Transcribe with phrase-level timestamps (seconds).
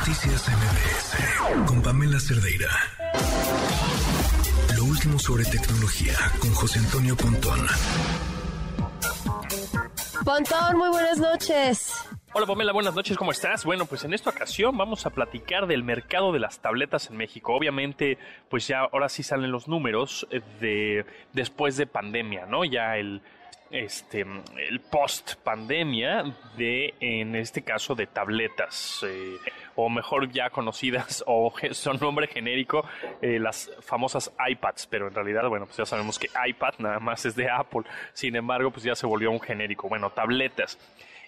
[0.00, 2.70] Noticias MBS con Pamela Cerdeira.
[4.74, 7.66] Lo último sobre tecnología con José Antonio Pontón.
[10.24, 11.92] Pontón, muy buenas noches.
[12.32, 13.66] Hola Pamela, buenas noches, ¿cómo estás?
[13.66, 17.52] Bueno, pues en esta ocasión vamos a platicar del mercado de las tabletas en México.
[17.54, 18.16] Obviamente,
[18.48, 21.04] pues ya ahora sí salen los números eh, de
[21.34, 22.64] después de pandemia, ¿no?
[22.64, 23.20] Ya el
[23.70, 24.26] este
[24.68, 26.24] el post pandemia
[26.56, 29.36] de en este caso de tabletas eh,
[29.84, 32.84] o mejor ya conocidas o son nombre genérico
[33.20, 37.24] eh, las famosas iPads pero en realidad bueno pues ya sabemos que iPad nada más
[37.26, 40.78] es de Apple sin embargo pues ya se volvió un genérico bueno tabletas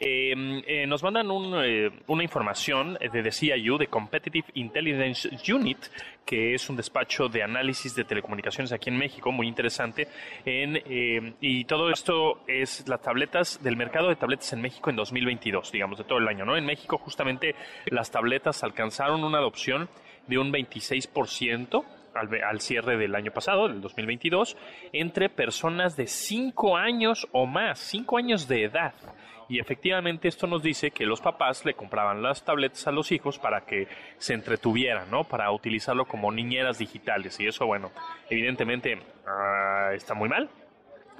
[0.00, 1.28] Em, eh, nos mandan
[1.64, 5.78] eh, una información de The CIU, de Competitive Intelligence Unit,
[6.24, 10.06] que es un despacho de análisis de telecomunicaciones aquí en México, muy interesante.
[10.44, 15.72] Em, y todo esto es las tabletas del mercado de tabletas en México en 2022,
[15.72, 16.44] digamos, de todo el año.
[16.44, 16.56] ¿no?
[16.56, 17.56] En México justamente
[17.86, 19.88] las tabletas alcanzaron una adopción
[20.28, 21.84] de un 26%.
[22.18, 24.56] Al, cierre del año pasado, del 2022,
[24.92, 28.94] entre personas de 5 años o más, 5 años de edad.
[29.48, 33.38] Y efectivamente esto nos dice que los papás le compraban las tabletas a los hijos
[33.38, 35.24] para que se entretuvieran, ¿no?
[35.24, 37.40] Para utilizarlo como niñeras digitales.
[37.40, 37.90] Y eso, bueno,
[38.28, 40.50] evidentemente ah, está muy mal.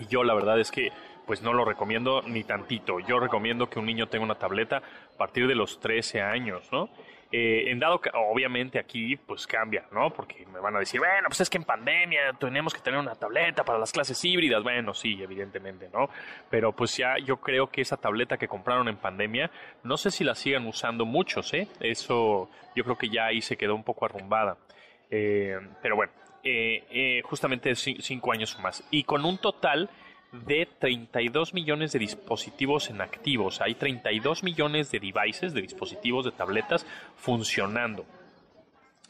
[0.00, 0.90] Y yo la verdad es que
[1.26, 3.00] pues no lo recomiendo ni tantito.
[3.00, 6.88] Yo recomiendo que un niño tenga una tableta a partir de los 13 años, ¿no?
[7.32, 10.10] Eh, en dado que, obviamente aquí pues cambia, ¿no?
[10.10, 13.14] Porque me van a decir, bueno, pues es que en pandemia tenemos que tener una
[13.14, 14.62] tableta para las clases híbridas.
[14.62, 16.08] Bueno, sí, evidentemente, ¿no?
[16.50, 19.50] Pero pues ya yo creo que esa tableta que compraron en pandemia,
[19.82, 21.68] no sé si la sigan usando muchos, ¿eh?
[21.80, 24.56] Eso yo creo que ya ahí se quedó un poco arrumbada.
[25.10, 28.86] Eh, pero bueno, eh, justamente cinco años o más.
[28.90, 29.90] Y con un total
[30.46, 33.60] de 32 millones de dispositivos en activos.
[33.60, 38.04] Hay 32 millones de devices, de dispositivos, de tabletas funcionando.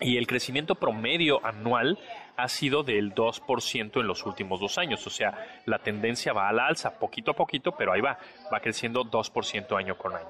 [0.00, 1.98] Y el crecimiento promedio anual
[2.36, 5.06] ha sido del 2% en los últimos dos años.
[5.06, 8.18] O sea, la tendencia va a la alza, poquito a poquito, pero ahí va,
[8.52, 10.26] va creciendo 2% año con año.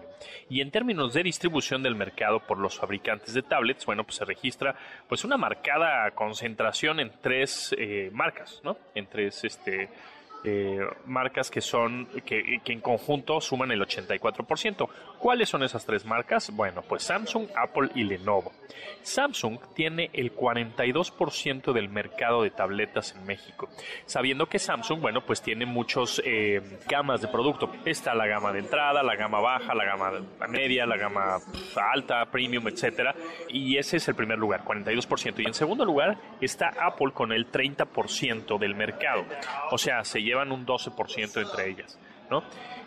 [0.50, 4.26] Y en términos de distribución del mercado por los fabricantes de tablets, bueno, pues se
[4.26, 4.76] registra
[5.09, 8.76] pues una marcada concentración en tres eh, marcas, ¿no?
[8.94, 9.88] En tres este,
[10.44, 14.88] eh, marcas que son que, en conjunto suman el 84%.
[15.19, 16.50] ¿Cuáles son esas tres marcas?
[16.55, 18.53] Bueno, pues Samsung, Apple y Lenovo.
[19.03, 23.69] Samsung tiene el 42% del mercado de tabletas en México,
[24.06, 27.71] sabiendo que Samsung, bueno, pues tiene muchos eh, gamas de producto.
[27.84, 30.12] Está la gama de entrada, la gama baja, la gama
[30.49, 31.38] media, la gama
[31.76, 33.15] alta, premium, etcétera,
[33.49, 35.41] y ese es el primer lugar, 42%.
[35.43, 39.25] Y en segundo lugar está Apple con el 30% del mercado.
[39.71, 41.99] O sea, se lleva llevan un 12% entre ellas,
[42.31, 42.43] ¿no?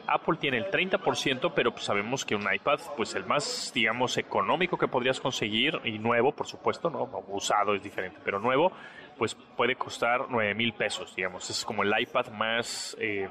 [0.08, 4.78] Apple tiene el 30%, pero pues sabemos que un iPad, pues el más, digamos, económico
[4.78, 7.10] que podrías conseguir, y nuevo, por supuesto, ¿no?
[7.28, 8.72] Usado es diferente, pero nuevo,
[9.18, 11.50] pues puede costar 9 mil pesos, digamos.
[11.50, 13.28] Es como el iPad más, eh,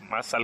[0.00, 0.34] más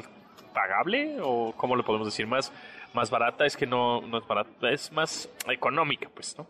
[0.53, 2.53] pagable, o cómo le podemos decir, más,
[2.93, 6.47] más barata, es que no, no es barata, es más económica, pues, ¿no?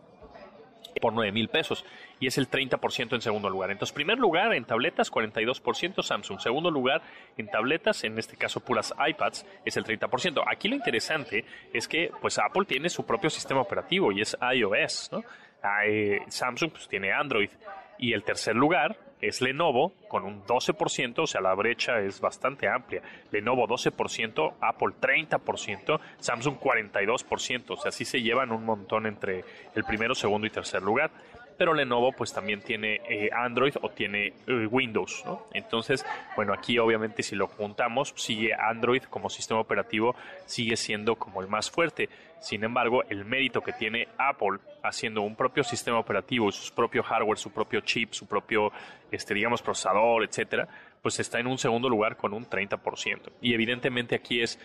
[1.01, 1.85] Por 9 mil pesos
[2.19, 3.71] y es el 30% en segundo lugar.
[3.71, 6.39] Entonces, primer lugar en tabletas, 42% Samsung.
[6.39, 7.01] Segundo lugar
[7.37, 10.43] en tabletas, en este caso puras iPads, es el 30%.
[10.47, 15.09] Aquí lo interesante es que pues Apple tiene su propio sistema operativo y es iOS,
[15.11, 15.23] ¿no?
[15.61, 17.49] Ah, eh, Samsung pues, tiene Android.
[17.97, 18.97] Y el tercer lugar
[19.27, 23.01] es Lenovo con un 12%, o sea, la brecha es bastante amplia.
[23.31, 29.43] Lenovo 12%, Apple 30%, Samsung 42%, o sea, sí se llevan un montón entre
[29.75, 31.11] el primero, segundo y tercer lugar
[31.57, 35.47] pero Lenovo pues también tiene eh, Android o tiene eh, Windows, ¿no?
[35.53, 36.05] Entonces,
[36.35, 40.15] bueno, aquí obviamente si lo juntamos, sigue Android como sistema operativo,
[40.45, 42.09] sigue siendo como el más fuerte.
[42.39, 47.37] Sin embargo, el mérito que tiene Apple haciendo un propio sistema operativo, su propio hardware,
[47.37, 48.71] su propio chip, su propio,
[49.11, 50.67] este, digamos, procesador, etcétera,
[51.01, 53.31] pues está en un segundo lugar con un 30%.
[53.41, 54.59] Y evidentemente aquí es,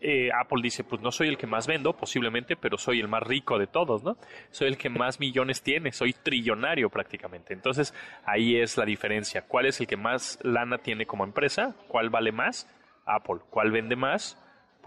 [0.00, 3.22] eh, Apple dice, pues no soy el que más vendo, posiblemente, pero soy el más
[3.22, 4.16] rico de todos, ¿no?
[4.50, 7.54] Soy el que más millones tiene, soy trillonario prácticamente.
[7.54, 9.42] Entonces ahí es la diferencia.
[9.42, 11.74] ¿Cuál es el que más lana tiene como empresa?
[11.88, 12.68] ¿Cuál vale más?
[13.04, 13.38] Apple.
[13.50, 14.36] ¿Cuál vende más?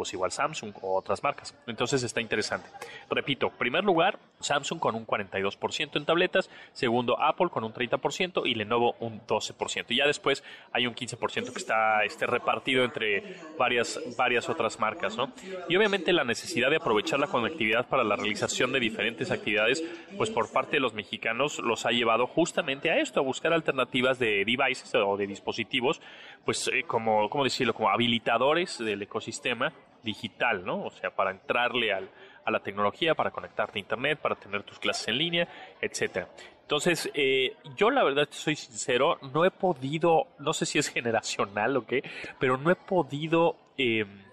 [0.01, 1.55] Pues igual Samsung o otras marcas.
[1.67, 2.67] Entonces está interesante.
[3.07, 8.55] Repito, primer lugar, Samsung con un 42% en tabletas, segundo Apple con un 30% y
[8.55, 9.85] Lenovo un 12%.
[9.89, 15.15] Y ya después hay un 15% que está este, repartido entre varias, varias otras marcas,
[15.15, 15.31] ¿no?
[15.69, 19.83] Y obviamente la necesidad de aprovechar la conectividad para la realización de diferentes actividades,
[20.17, 24.17] pues por parte de los mexicanos los ha llevado justamente a esto, a buscar alternativas
[24.17, 26.01] de devices o de dispositivos,
[26.43, 27.75] pues eh, como, ¿cómo decirlo?
[27.75, 29.71] Como habilitadores del ecosistema
[30.03, 30.83] digital, ¿no?
[30.83, 32.09] O sea, para entrarle al,
[32.45, 35.47] a la tecnología para conectarte a internet, para tener tus clases en línea,
[35.79, 36.27] etcétera.
[36.61, 41.75] Entonces, eh, yo la verdad soy sincero, no he podido, no sé si es generacional
[41.77, 42.01] o qué,
[42.39, 44.23] pero no he podido em,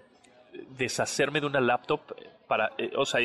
[0.69, 2.01] deshacerme de una laptop
[2.47, 3.19] para, eh, o sea,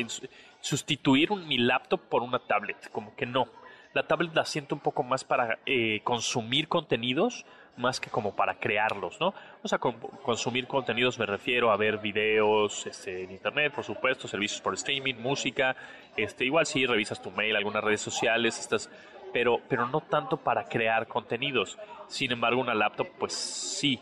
[0.59, 3.47] sustituir mi laptop por una tablet, como que no.
[3.93, 7.45] La tablet la siento un poco más para eh, consumir contenidos,
[7.77, 9.33] más que como para crearlos, ¿no?
[9.63, 9.93] O sea, con,
[10.23, 15.15] consumir contenidos me refiero a ver videos este, en internet, por supuesto, servicios por streaming,
[15.15, 15.75] música,
[16.15, 18.89] este, igual sí revisas tu mail, algunas redes sociales, estás,
[19.33, 21.77] pero, pero no tanto para crear contenidos.
[22.07, 23.99] Sin embargo, una laptop, pues sí.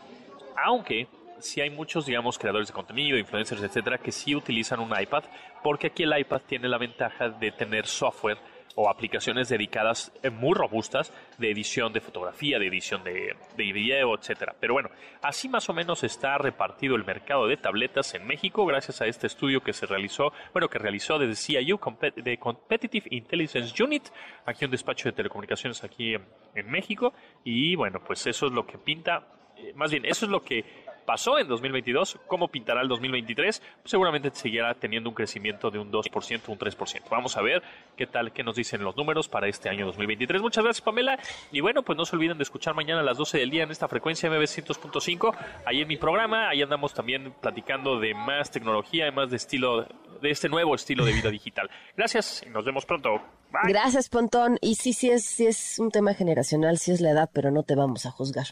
[0.56, 1.08] Aunque
[1.40, 5.24] sí hay muchos, digamos, creadores de contenido, influencers, etcétera, que sí utilizan un iPad,
[5.62, 8.38] porque aquí el iPad tiene la ventaja de tener software
[8.76, 14.54] o aplicaciones dedicadas eh, muy robustas de edición de fotografía, de edición de, video, etcétera.
[14.58, 14.90] Pero bueno,
[15.22, 19.26] así más o menos está repartido el mercado de tabletas en México gracias a este
[19.26, 21.78] estudio que se realizó, bueno, que realizó desde CIU,
[22.16, 24.08] de Competitive Intelligence Unit,
[24.46, 27.12] aquí un despacho de telecomunicaciones aquí en México.
[27.44, 29.26] Y bueno, pues eso es lo que pinta,
[29.56, 33.90] eh, más bien, eso es lo que pasó en 2022, cómo pintará el 2023, pues
[33.90, 37.02] seguramente seguirá teniendo un crecimiento de un 2%, un 3%.
[37.10, 37.62] Vamos a ver
[37.96, 40.42] qué tal, qué nos dicen los números para este año 2023.
[40.42, 41.18] Muchas gracias, Pamela.
[41.52, 43.70] Y bueno, pues no se olviden de escuchar mañana a las 12 del día en
[43.70, 45.36] esta frecuencia MB 100.5,
[45.66, 46.48] ahí en mi programa.
[46.48, 49.86] Ahí andamos también platicando de más tecnología, y más de estilo,
[50.20, 51.70] de este nuevo estilo de vida digital.
[51.96, 53.20] Gracias y nos vemos pronto.
[53.64, 54.58] Gracias, Pontón.
[54.60, 57.62] Y sí, sí es, sí es un tema generacional, sí es la edad, pero no
[57.62, 58.46] te vamos a juzgar.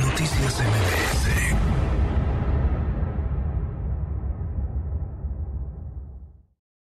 [0.00, 1.39] Noticias MBS